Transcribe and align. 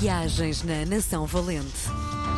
Viagens 0.00 0.62
na 0.64 0.84
Nação 0.84 1.24
Valente. 1.24 1.88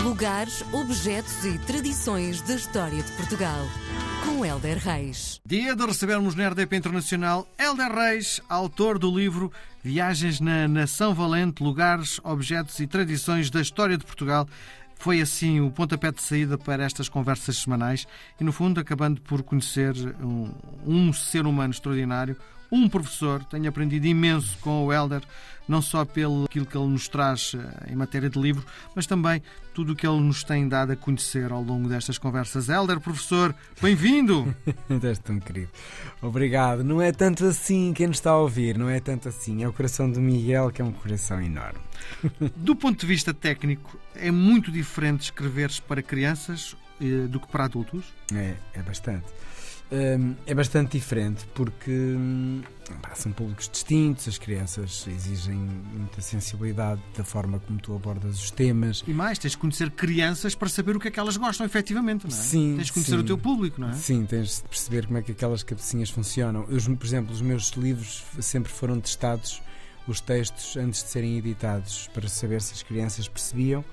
Lugares, 0.02 0.62
objetos 0.72 1.44
e 1.44 1.58
tradições 1.60 2.42
da 2.42 2.54
história 2.54 3.02
de 3.02 3.10
Portugal. 3.12 3.66
Com 4.24 4.44
Helder 4.44 4.78
Reis. 4.78 5.40
Dia 5.44 5.74
de 5.74 5.86
recebermos 5.86 6.34
na 6.34 6.48
RDP 6.48 6.76
Internacional 6.76 7.48
Helder 7.58 7.92
Reis, 7.92 8.42
autor 8.48 8.98
do 8.98 9.10
livro 9.10 9.50
Viagens 9.82 10.38
na 10.38 10.68
Nação 10.68 11.14
Valente, 11.14 11.62
Lugares, 11.62 12.20
Objetos 12.22 12.78
e 12.78 12.86
Tradições 12.86 13.48
da 13.48 13.62
História 13.62 13.96
de 13.96 14.04
Portugal. 14.04 14.46
Foi 14.96 15.20
assim 15.20 15.60
o 15.60 15.70
pontapé 15.70 16.12
de 16.12 16.20
saída 16.20 16.58
para 16.58 16.84
estas 16.84 17.08
conversas 17.08 17.56
semanais 17.58 18.06
e, 18.38 18.44
no 18.44 18.52
fundo, 18.52 18.80
acabando 18.80 19.20
por 19.22 19.42
conhecer 19.42 19.94
um, 20.20 20.52
um 20.86 21.12
ser 21.12 21.46
humano 21.46 21.72
extraordinário, 21.72 22.36
um 22.70 22.88
professor. 22.88 23.44
Tenho 23.44 23.68
aprendido 23.68 24.06
imenso 24.06 24.56
com 24.58 24.86
o 24.86 24.92
Helder, 24.92 25.22
não 25.68 25.82
só 25.82 26.04
pelo 26.04 26.44
aquilo 26.44 26.66
que 26.66 26.76
ele 26.76 26.88
nos 26.88 27.08
traz 27.08 27.52
eh, 27.54 27.92
em 27.92 27.96
matéria 27.96 28.30
de 28.30 28.38
livro, 28.38 28.64
mas 28.94 29.06
também 29.06 29.42
tudo 29.74 29.92
o 29.92 29.96
que 29.96 30.06
ele 30.06 30.20
nos 30.20 30.44
tem 30.44 30.68
dado 30.68 30.92
a 30.92 30.96
conhecer 30.96 31.52
ao 31.52 31.62
longo 31.62 31.88
destas 31.88 32.18
conversas. 32.18 32.68
Helder, 32.68 33.00
professor, 33.00 33.54
bem-vindo! 33.80 34.54
És 35.02 35.18
tão 35.18 35.38
querido. 35.40 35.70
Obrigado. 36.22 36.82
Não 36.84 37.00
é 37.00 37.12
tanto 37.12 37.44
assim 37.44 37.92
quem 37.92 38.06
nos 38.06 38.16
está 38.16 38.30
a 38.30 38.38
ouvir, 38.38 38.78
não 38.78 38.88
é 38.88 39.00
tanto 39.00 39.28
assim. 39.28 39.62
É 39.62 39.68
o 39.68 39.72
coração 39.72 40.10
do 40.10 40.20
Miguel 40.20 40.70
que 40.70 40.80
é 40.80 40.84
um 40.84 40.92
coração 40.92 41.40
enorme. 41.40 41.80
Do 42.56 42.76
ponto 42.76 43.00
de 43.00 43.06
vista 43.06 43.32
técnico, 43.32 43.98
é 44.14 44.30
muito 44.30 44.70
diferente 44.70 45.22
escreveres 45.22 45.80
para 45.80 46.02
crianças 46.02 46.76
eh, 47.00 47.26
do 47.28 47.40
que 47.40 47.48
para 47.48 47.64
adultos? 47.64 48.04
É, 48.32 48.54
é 48.74 48.82
bastante. 48.82 49.26
Hum, 49.90 50.34
é 50.46 50.52
bastante 50.52 50.98
diferente 50.98 51.46
porque 51.54 51.92
hum, 51.92 52.60
são 53.14 53.30
públicos 53.30 53.68
distintos, 53.68 54.26
as 54.26 54.36
crianças 54.36 55.06
exigem 55.06 55.56
muita 55.56 56.20
sensibilidade 56.20 57.00
da 57.16 57.22
forma 57.22 57.60
como 57.60 57.78
tu 57.78 57.94
abordas 57.94 58.42
os 58.42 58.50
temas. 58.50 59.04
E 59.06 59.12
mais, 59.12 59.38
tens 59.38 59.52
de 59.52 59.58
conhecer 59.58 59.90
crianças 59.92 60.56
para 60.56 60.68
saber 60.68 60.96
o 60.96 61.00
que 61.00 61.06
é 61.06 61.10
que 61.10 61.20
elas 61.20 61.36
gostam 61.36 61.64
efetivamente, 61.64 62.26
não 62.26 62.36
é? 62.36 62.40
Sim. 62.40 62.74
Tens 62.76 62.86
de 62.86 62.92
conhecer 62.92 63.12
sim. 63.12 63.18
o 63.18 63.24
teu 63.24 63.38
público, 63.38 63.80
não 63.80 63.90
é? 63.90 63.92
Sim, 63.92 64.26
tens 64.26 64.56
de 64.56 64.62
perceber 64.68 65.06
como 65.06 65.18
é 65.18 65.22
que 65.22 65.30
aquelas 65.30 65.62
cabecinhas 65.62 66.10
funcionam. 66.10 66.66
Eu, 66.68 66.96
por 66.96 67.06
exemplo, 67.06 67.32
os 67.32 67.40
meus 67.40 67.70
livros 67.70 68.24
sempre 68.40 68.72
foram 68.72 69.00
testados, 69.00 69.62
os 70.08 70.20
textos, 70.20 70.76
antes 70.76 71.04
de 71.04 71.10
serem 71.10 71.38
editados, 71.38 72.08
para 72.12 72.28
saber 72.28 72.60
se 72.60 72.74
as 72.74 72.82
crianças 72.82 73.28
percebiam. 73.28 73.84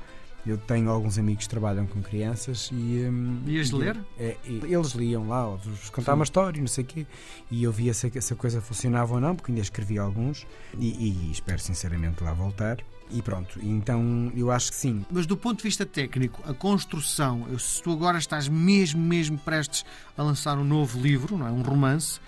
Eu 0.45 0.57
tenho 0.57 0.89
alguns 0.89 1.17
amigos 1.17 1.45
que 1.45 1.49
trabalham 1.49 1.87
com 1.87 2.01
crianças 2.01 2.69
e. 2.73 3.05
Um, 3.05 3.41
Ias 3.47 3.69
e- 3.69 3.75
ler? 3.75 3.97
É, 4.19 4.35
eles 4.45 4.91
liam 4.91 5.27
lá, 5.27 5.57
contar 5.91 6.11
Sim. 6.11 6.15
uma 6.17 6.23
história, 6.23 6.59
não 6.59 6.67
sei 6.67 6.83
o 6.83 6.87
quê. 6.87 7.07
E 7.49 7.63
eu 7.63 7.71
via 7.71 7.93
se, 7.93 8.11
se 8.21 8.33
a 8.33 8.35
coisa 8.35 8.59
funcionava 8.59 9.13
ou 9.13 9.21
não, 9.21 9.35
porque 9.35 9.51
ainda 9.51 9.61
escrevi 9.61 9.97
alguns. 9.97 10.45
E, 10.77 11.27
e 11.27 11.31
espero 11.31 11.59
sinceramente 11.59 12.23
lá 12.23 12.33
voltar. 12.33 12.77
E 13.11 13.21
pronto, 13.21 13.59
então 13.61 14.31
eu 14.35 14.49
acho 14.51 14.71
que 14.71 14.75
sim. 14.77 15.05
Mas 15.11 15.25
do 15.25 15.37
ponto 15.37 15.57
de 15.57 15.63
vista 15.63 15.85
técnico, 15.85 16.41
a 16.49 16.53
construção, 16.53 17.45
se 17.59 17.81
tu 17.81 17.91
agora 17.91 18.17
estás 18.17 18.47
mesmo, 18.47 18.99
mesmo 18.99 19.37
prestes 19.37 19.85
a 20.17 20.23
lançar 20.23 20.57
um 20.57 20.63
novo 20.63 20.99
livro, 20.99 21.37
não 21.37 21.47
é? 21.47 21.51
um 21.51 21.61
romance, 21.61 22.19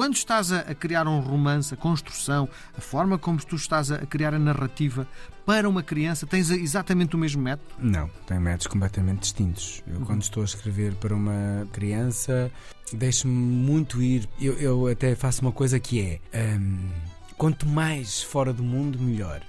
quando 0.00 0.14
estás 0.14 0.50
a, 0.50 0.60
a 0.60 0.74
criar 0.74 1.06
um 1.06 1.20
romance, 1.20 1.74
a 1.74 1.76
construção, 1.76 2.48
a 2.74 2.80
forma 2.80 3.18
como 3.18 3.38
tu 3.38 3.54
estás 3.54 3.92
a, 3.92 3.96
a 3.96 4.06
criar 4.06 4.32
a 4.32 4.38
narrativa 4.38 5.06
para 5.44 5.68
uma 5.68 5.82
criança, 5.82 6.26
tens 6.26 6.48
exatamente 6.48 7.14
o 7.16 7.18
mesmo 7.18 7.42
método? 7.42 7.68
Não, 7.78 8.08
tem 8.26 8.40
métodos 8.40 8.66
completamente 8.66 9.20
distintos. 9.20 9.82
Uhum. 9.86 9.96
Eu, 9.96 10.06
quando 10.06 10.22
estou 10.22 10.40
a 10.40 10.46
escrever 10.46 10.94
para 10.94 11.14
uma 11.14 11.68
criança, 11.70 12.50
deixo-me 12.94 13.34
muito 13.34 14.02
ir. 14.02 14.26
Eu, 14.40 14.54
eu 14.54 14.86
até 14.86 15.14
faço 15.14 15.42
uma 15.42 15.52
coisa 15.52 15.78
que 15.78 16.00
é: 16.00 16.58
hum, 16.58 16.88
quanto 17.36 17.68
mais 17.68 18.22
fora 18.22 18.54
do 18.54 18.62
mundo, 18.62 18.98
melhor 18.98 19.42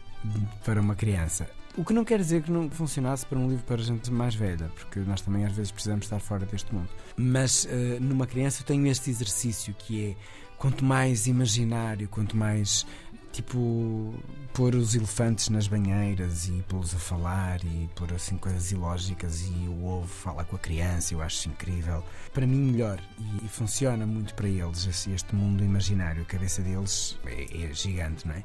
para 0.65 0.81
uma 0.81 0.95
criança. 0.95 1.49
O 1.77 1.85
que 1.85 1.93
não 1.93 2.03
quer 2.03 2.19
dizer 2.19 2.43
que 2.43 2.51
não 2.51 2.69
funcionasse 2.69 3.25
para 3.25 3.39
um 3.39 3.47
livro 3.47 3.63
para 3.63 3.81
gente 3.81 4.11
mais 4.11 4.35
velha, 4.35 4.69
porque 4.75 4.99
nós 4.99 5.21
também 5.21 5.45
às 5.45 5.53
vezes 5.53 5.71
precisamos 5.71 6.05
estar 6.05 6.19
fora 6.19 6.45
deste 6.45 6.73
mundo. 6.73 6.89
Mas 7.15 7.65
eh, 7.69 7.97
numa 7.99 8.27
criança 8.27 8.61
eu 8.61 8.65
tenho 8.65 8.85
este 8.87 9.09
exercício 9.09 9.73
que 9.73 10.09
é 10.09 10.15
quanto 10.57 10.83
mais 10.83 11.27
imaginário, 11.27 12.09
quanto 12.09 12.35
mais 12.35 12.85
tipo 13.31 14.13
pôr 14.53 14.75
os 14.75 14.95
elefantes 14.95 15.49
nas 15.49 15.67
banheiras 15.67 16.47
e 16.47 16.63
pô-los 16.67 16.93
a 16.93 16.99
falar 16.99 17.63
e 17.63 17.89
pôr 17.95 18.13
assim 18.13 18.37
coisas 18.37 18.71
ilógicas 18.71 19.41
e 19.41 19.67
o 19.67 19.85
ovo 19.85 20.07
fala 20.07 20.43
com 20.43 20.55
a 20.55 20.59
criança, 20.59 21.13
eu 21.13 21.21
acho 21.21 21.47
incrível. 21.47 22.03
Para 22.33 22.45
mim 22.45 22.71
melhor 22.71 22.99
e, 23.17 23.45
e 23.45 23.47
funciona 23.47 24.05
muito 24.05 24.33
para 24.35 24.47
eles 24.47 24.85
este 25.07 25.35
mundo 25.35 25.63
imaginário, 25.63 26.21
a 26.21 26.25
cabeça 26.25 26.61
deles 26.61 27.17
é, 27.25 27.65
é 27.65 27.73
gigante, 27.73 28.27
não 28.27 28.35
é? 28.35 28.43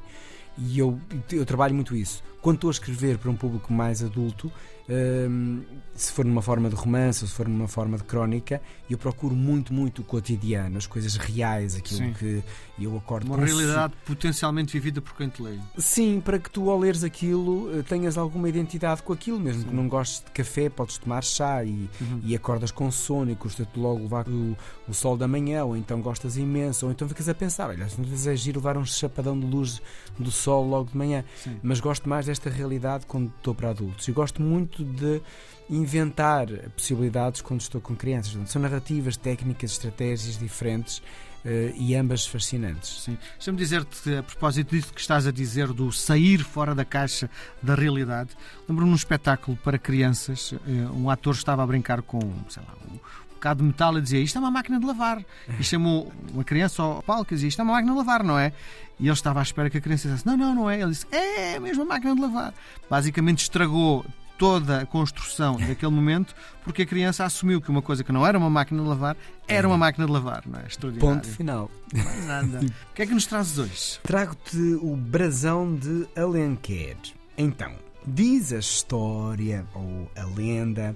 E 0.57 0.79
eu, 0.79 0.99
eu 1.31 1.45
trabalho 1.45 1.75
muito 1.75 1.95
isso. 1.95 2.23
Quando 2.41 2.55
estou 2.55 2.69
a 2.69 2.71
escrever 2.71 3.17
para 3.17 3.29
um 3.29 3.35
público 3.35 3.71
mais 3.71 4.03
adulto, 4.03 4.51
hum, 4.89 5.61
se 5.95 6.11
for 6.11 6.25
numa 6.25 6.41
forma 6.41 6.69
de 6.69 6.75
romance 6.75 7.23
ou 7.23 7.27
se 7.27 7.35
for 7.35 7.47
numa 7.47 7.67
forma 7.67 7.97
de 7.97 8.03
crónica, 8.03 8.61
eu 8.89 8.97
procuro 8.97 9.35
muito, 9.35 9.73
muito 9.73 10.01
o 10.01 10.05
cotidiano, 10.05 10.77
as 10.77 10.87
coisas 10.87 11.15
reais, 11.15 11.75
aquilo 11.75 11.99
Sim. 11.99 12.13
que 12.13 12.43
eu 12.79 12.97
acordo 12.97 13.27
Uma 13.27 13.37
com 13.37 13.43
realidade 13.43 13.93
potencialmente 14.05 14.73
vivida 14.73 15.01
por 15.01 15.15
quem 15.15 15.29
te 15.29 15.41
lê. 15.41 15.59
Sim, 15.77 15.96
para 16.23 16.37
que 16.39 16.49
tu 16.49 16.69
ao 16.69 16.79
leres 16.79 17.03
aquilo 17.03 17.69
eh, 17.77 17.81
tenhas 17.83 18.17
alguma 18.17 18.47
identidade 18.47 19.01
com 19.03 19.13
aquilo, 19.13 19.39
mesmo 19.39 19.61
Sim. 19.63 19.67
que 19.69 19.75
não 19.75 19.87
gostes 19.87 20.23
de 20.23 20.31
café, 20.31 20.69
podes 20.69 20.97
tomar 20.97 21.23
chá 21.23 21.63
e, 21.63 21.89
Uhum. 21.99 22.21
e 22.23 22.35
acordas 22.35 22.71
com 22.71 22.89
sono 22.91 23.31
e 23.31 23.35
custa-te 23.35 23.79
logo 23.79 24.01
levar 24.03 24.27
o, 24.27 24.55
o 24.87 24.93
sol 24.93 25.17
da 25.17 25.27
manhã, 25.27 25.63
ou 25.65 25.75
então 25.75 25.99
gostas 26.01 26.37
imenso, 26.37 26.85
ou 26.85 26.91
então 26.91 27.07
ficas 27.07 27.27
a 27.27 27.33
pensar, 27.33 27.69
olha, 27.69 27.85
às 27.85 27.93
vezes 27.95 28.27
é 28.27 28.35
giro 28.35 28.59
levar 28.59 28.77
um 28.77 28.85
chapadão 28.85 29.39
de 29.39 29.45
luz 29.45 29.81
do 30.19 30.29
sol 30.31 30.67
logo 30.67 30.91
de 30.91 30.97
manhã, 30.97 31.23
Sim. 31.43 31.57
mas 31.63 31.79
gosto 31.79 32.07
mais 32.07 32.25
desta 32.27 32.49
realidade 32.49 33.05
quando 33.05 33.31
estou 33.37 33.53
para 33.55 33.69
adultos 33.71 34.07
e 34.07 34.11
gosto 34.11 34.41
muito 34.41 34.83
de 34.83 35.21
inventar 35.69 36.47
possibilidades 36.75 37.41
quando 37.41 37.61
estou 37.61 37.81
com 37.81 37.95
crianças. 37.95 38.31
Portanto, 38.31 38.51
São 38.51 38.61
narrativas, 38.61 39.17
técnicas, 39.17 39.71
estratégias 39.71 40.37
diferentes 40.37 41.01
e 41.75 41.95
ambas 41.95 42.25
fascinantes. 42.25 43.03
Sim. 43.03 43.17
Deixa-me 43.35 43.57
dizer-te, 43.57 44.15
a 44.15 44.23
propósito 44.23 44.75
disso 44.75 44.93
que 44.93 45.01
estás 45.01 45.25
a 45.27 45.31
dizer, 45.31 45.67
do 45.67 45.91
sair 45.91 46.43
fora 46.43 46.75
da 46.75 46.83
caixa 46.83 47.29
da 47.61 47.75
realidade, 47.75 48.31
lembro-me 48.67 48.91
num 48.91 48.95
espetáculo 48.95 49.57
para 49.63 49.77
crianças, 49.77 50.53
eh, 50.53 50.71
um 50.93 51.09
ator 51.09 51.33
estava 51.33 51.63
a 51.63 51.67
brincar 51.67 52.01
com, 52.01 52.19
sei 52.49 52.63
lá, 52.63 52.73
um 52.91 52.99
bocado 53.35 53.61
de 53.61 53.67
metal 53.67 53.97
e 53.97 54.01
dizia 54.01 54.19
isto 54.19 54.37
é 54.37 54.41
uma 54.41 54.51
máquina 54.51 54.79
de 54.79 54.85
lavar. 54.85 55.23
E 55.59 55.63
chamou 55.63 56.11
uma 56.33 56.43
criança 56.43 56.81
ao 56.81 57.01
palco 57.03 57.33
e 57.33 57.35
dizia 57.35 57.49
isto 57.49 57.59
é 57.61 57.63
uma 57.63 57.73
máquina 57.73 57.93
de 57.93 57.97
lavar, 57.97 58.23
não 58.23 58.37
é? 58.37 58.51
E 58.99 59.05
ele 59.05 59.13
estava 59.13 59.39
à 59.39 59.43
espera 59.43 59.69
que 59.69 59.77
a 59.77 59.81
criança 59.81 60.07
dissesse 60.07 60.25
não, 60.25 60.35
não, 60.35 60.55
não 60.55 60.69
é. 60.69 60.81
Ele 60.81 60.91
disse 60.91 61.05
é, 61.11 61.53
é 61.53 61.59
mesmo 61.59 61.83
a 61.83 61.85
máquina 61.85 62.15
de 62.15 62.21
lavar. 62.21 62.53
Basicamente 62.89 63.43
estragou 63.43 64.05
toda 64.37 64.81
a 64.81 64.85
construção 64.85 65.57
daquele 65.57 65.91
momento 65.91 66.35
porque 66.63 66.83
a 66.83 66.85
criança 66.85 67.25
assumiu 67.25 67.61
que 67.61 67.69
uma 67.69 67.81
coisa 67.81 68.03
que 68.03 68.11
não 68.11 68.25
era 68.25 68.37
uma 68.37 68.49
máquina 68.49 68.81
de 68.81 68.87
lavar 68.87 69.17
era 69.47 69.67
uma 69.67 69.77
máquina 69.77 70.05
de 70.05 70.11
lavar, 70.11 70.43
não 70.45 70.59
é? 70.59 70.67
Extraordinário. 70.67 71.15
Ponto 71.15 71.27
final. 71.27 71.71
Mais 71.93 72.25
nada. 72.25 72.59
O 72.91 72.93
que 72.93 73.01
é 73.01 73.05
que 73.05 73.13
nos 73.13 73.25
trazes 73.25 73.57
hoje? 73.57 73.99
Trago-te 74.03 74.57
o 74.81 74.95
brasão 74.95 75.75
de 75.75 76.07
Alenquer. 76.15 76.97
Então, 77.37 77.71
diz 78.05 78.51
a 78.51 78.59
história 78.59 79.65
ou 79.73 80.11
a 80.15 80.25
lenda 80.25 80.95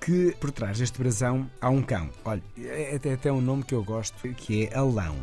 que 0.00 0.36
por 0.38 0.52
trás 0.52 0.78
deste 0.78 0.98
brasão 0.98 1.50
há 1.60 1.68
um 1.68 1.82
cão. 1.82 2.10
Olha, 2.24 2.42
é 2.58 2.94
até, 2.94 3.14
até 3.14 3.32
um 3.32 3.40
nome 3.40 3.64
que 3.64 3.74
eu 3.74 3.82
gosto, 3.82 4.16
que 4.34 4.66
é 4.66 4.76
Alão. 4.76 5.16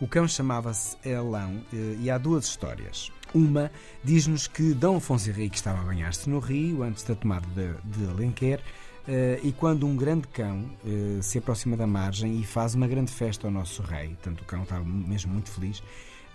O 0.00 0.08
cão 0.08 0.26
chamava-se 0.26 0.96
Alão 1.08 1.62
eh, 1.72 1.96
e 2.00 2.10
há 2.10 2.18
duas 2.18 2.46
histórias. 2.46 3.12
Uma 3.34 3.70
diz-nos 4.04 4.46
que 4.46 4.72
Dom 4.72 4.98
Afonso 4.98 5.28
Henrique 5.28 5.56
estava 5.56 5.80
a 5.80 5.84
banhar-se 5.84 6.30
no 6.30 6.38
rio 6.38 6.84
antes 6.84 7.02
da 7.02 7.16
tomada 7.16 7.46
de, 7.48 7.74
de 7.98 8.08
Alenquer 8.08 8.62
eh, 9.08 9.40
e 9.42 9.50
quando 9.50 9.86
um 9.86 9.96
grande 9.96 10.28
cão 10.28 10.70
eh, 10.86 11.20
se 11.20 11.38
aproxima 11.38 11.76
da 11.76 11.86
margem 11.86 12.40
e 12.40 12.44
faz 12.44 12.76
uma 12.76 12.86
grande 12.86 13.10
festa 13.10 13.48
ao 13.48 13.52
nosso 13.52 13.82
rei, 13.82 14.08
portanto 14.10 14.40
o 14.42 14.44
cão 14.44 14.62
estava 14.62 14.84
mesmo 14.84 15.32
muito 15.32 15.50
feliz, 15.50 15.82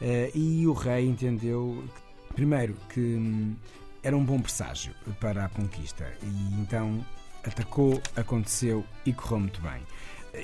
eh, 0.02 0.30
e 0.36 0.68
o 0.68 0.74
rei 0.74 1.08
entendeu, 1.08 1.84
que, 2.28 2.34
primeiro, 2.34 2.76
que 2.90 3.00
hum, 3.00 3.56
era 4.04 4.16
um 4.16 4.24
bom 4.24 4.40
presságio 4.40 4.94
para 5.22 5.46
a 5.46 5.50
conquista, 5.50 6.06
e 6.22 6.62
então 6.62 7.04
atacou, 7.46 8.02
aconteceu 8.16 8.84
e 9.06 9.14
correu 9.14 9.40
muito 9.40 9.62
bem. 9.62 9.82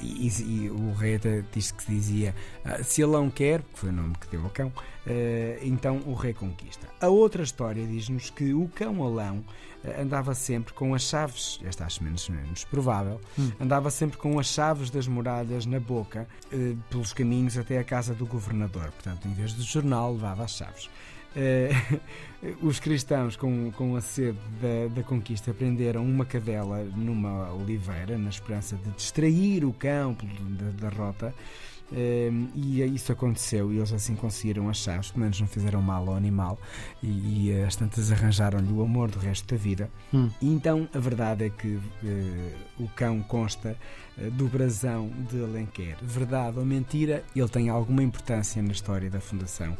E, 0.02 0.28
e 0.28 0.70
o 0.70 0.94
rei 0.94 1.16
até 1.16 1.44
disse 1.54 1.74
que 1.74 1.86
dizia 1.92 2.34
ah, 2.64 2.84
se 2.84 3.04
Alão 3.04 3.30
quer, 3.30 3.62
que 3.62 3.80
foi 3.80 3.90
o 3.90 3.94
nome 3.94 4.16
que 4.20 4.28
deu 4.28 4.44
ao 4.44 4.50
cão, 4.50 4.72
eh, 5.06 5.60
então 5.62 6.02
o 6.06 6.14
rei 6.14 6.34
conquista. 6.34 6.88
A 7.00 7.08
outra 7.08 7.44
história 7.44 7.86
diz-nos 7.86 8.30
que 8.30 8.54
o 8.54 8.68
cão 8.70 9.04
Alão 9.04 9.44
eh, 9.84 10.02
andava 10.02 10.34
sempre 10.34 10.74
com 10.74 10.94
as 10.96 11.04
chaves, 11.04 11.60
esta 11.64 11.86
acho 11.86 12.04
menos, 12.04 12.28
menos 12.30 12.64
provável, 12.64 13.22
Hum. 13.38 13.52
andava 13.60 13.90
sempre 13.92 14.18
com 14.18 14.40
as 14.40 14.48
chaves 14.48 14.90
das 14.90 15.08
muralhas 15.08 15.66
na 15.66 15.80
boca, 15.80 16.28
pelos 16.90 17.14
caminhos 17.14 17.58
até 17.58 17.78
a 17.78 17.84
casa 17.84 18.14
do 18.14 18.26
governador. 18.26 18.92
Portanto, 18.92 19.28
em 19.28 19.34
vez 19.34 19.54
do 19.54 19.62
jornal, 19.64 20.14
levava 20.14 20.44
as 20.44 20.52
chaves. 20.52 20.90
Eh, 21.36 21.72
os 22.62 22.80
cristãos, 22.80 23.36
com, 23.36 23.72
com 23.72 23.96
a 23.96 24.02
sede 24.02 24.38
da, 24.62 24.96
da 24.96 25.04
conquista, 25.04 25.54
prenderam 25.54 26.04
uma 26.04 26.26
cadela 26.26 26.84
numa 26.96 27.52
oliveira, 27.54 28.18
na 28.18 28.30
esperança 28.30 28.76
de 28.78 28.90
distrair 28.92 29.66
o 29.66 29.74
campo 29.74 30.26
da 30.26 30.90
derrota. 30.90 31.34
Um, 31.92 32.50
e 32.56 32.82
isso 32.84 33.12
aconteceu 33.12 33.72
e 33.72 33.78
eles 33.78 33.94
assim 33.94 34.16
conseguiram 34.16 34.68
achar, 34.68 35.02
pelo 35.02 35.20
menos 35.20 35.40
não 35.40 35.48
fizeram 35.48 35.84
mal 35.84 36.10
ao 36.10 36.16
animal 36.16 36.58
e, 37.04 37.52
e 37.52 37.62
as 37.62 37.76
tantas 37.76 38.12
arranjaram-lhe 38.12 38.74
o 38.74 38.82
amor 38.82 39.12
do 39.12 39.20
resto 39.20 39.54
da 39.54 39.62
vida. 39.62 39.88
Hum. 40.12 40.32
E 40.42 40.48
então 40.52 40.90
a 40.96 41.00
verdade 41.00 41.46
é 41.46 41.50
que 41.52 41.76
uh, 41.76 42.52
o 42.80 42.88
cão 42.96 43.22
consta 43.22 43.78
uh, 44.18 44.32
do 44.32 44.48
brasão 44.48 45.12
de 45.30 45.44
Alenquer. 45.44 45.98
Verdade 46.02 46.58
ou 46.58 46.66
mentira, 46.66 47.24
ele 47.36 47.50
tem 47.50 47.70
alguma 47.70 48.02
importância 48.02 48.64
na 48.64 48.72
história 48.72 49.08
da 49.08 49.20
fundação 49.20 49.78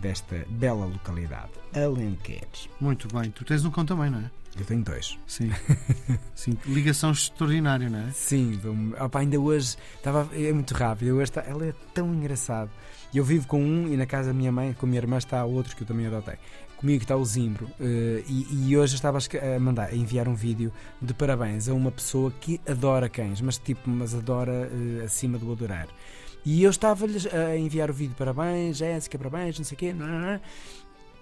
desta 0.00 0.44
bela 0.48 0.86
localidade, 0.86 1.50
Alenquer. 1.74 2.48
Muito 2.80 3.08
bem. 3.08 3.30
Tu 3.30 3.44
tens 3.44 3.64
um 3.64 3.70
cão 3.70 3.84
também, 3.84 4.10
não 4.10 4.18
é? 4.18 4.30
Eu 4.58 4.64
tenho 4.64 4.82
dois. 4.82 5.18
Sim. 5.26 5.50
Sim. 6.34 6.56
Ligação 6.66 7.12
extraordinária, 7.12 7.88
não 7.88 8.00
é? 8.00 8.10
Sim, 8.10 8.60
opa, 8.98 9.20
ainda 9.20 9.38
hoje 9.38 9.76
estava. 9.96 10.28
É 10.34 10.52
muito 10.52 10.74
rápido. 10.74 11.14
Hoje 11.14 11.24
está, 11.24 11.42
ela 11.42 11.64
é 11.64 11.74
tão 11.94 12.12
engraçada. 12.12 12.70
Eu 13.14 13.24
vivo 13.24 13.46
com 13.46 13.62
um 13.62 13.92
e 13.92 13.96
na 13.96 14.06
casa 14.06 14.28
da 14.28 14.34
minha 14.34 14.52
mãe, 14.52 14.72
com 14.72 14.86
a 14.86 14.88
minha 14.88 15.00
irmã, 15.00 15.18
está 15.18 15.44
outro 15.44 15.76
que 15.76 15.82
eu 15.82 15.86
também 15.86 16.06
adotei. 16.06 16.36
Comigo 16.76 17.02
está 17.02 17.16
o 17.16 17.24
Zimbro. 17.24 17.66
Uh, 17.78 18.24
e, 18.26 18.68
e, 18.68 18.76
hoje 18.76 18.94
estava 18.94 19.18
a 19.18 19.60
mandar, 19.60 19.88
a 19.88 19.94
enviar 19.94 20.26
um 20.26 20.34
vídeo 20.34 20.72
de 21.00 21.12
parabéns 21.12 21.68
a 21.68 21.74
uma 21.74 21.90
pessoa 21.90 22.32
que 22.40 22.60
adora 22.66 23.08
cães, 23.08 23.40
mas 23.40 23.58
tipo, 23.58 23.88
mas 23.90 24.14
adora 24.14 24.70
uh, 24.72 25.04
acima 25.04 25.38
do 25.38 25.52
adorar. 25.52 25.88
E 26.44 26.62
eu 26.62 26.70
estava-lhes 26.70 27.26
a 27.26 27.56
enviar 27.56 27.90
o 27.90 27.92
vídeo 27.92 28.10
de 28.12 28.16
parabéns, 28.16 28.78
Jéssica, 28.78 29.18
parabéns, 29.18 29.58
não 29.58 29.64
sei 29.64 29.76
o 29.76 29.78
quê. 29.78 29.94